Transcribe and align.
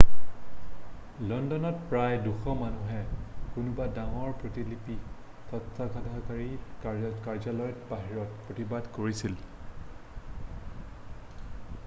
লণ্ডনত 1.31 1.81
প্ৰায় 1.89 2.13
200 2.27 2.53
মানুহে 2.61 3.01
কোনোবা 3.57 3.85
ডাঙৰ 3.97 4.31
প্ৰতিলিপি 4.39 4.95
স্তত্বাধিকাৰীৰ 5.01 7.19
কাৰ্য্যালয়ৰ 7.25 7.75
বাহিৰত 7.93 8.47
প্ৰতিবাদ 8.47 8.89
কৰিছিল 8.97 9.37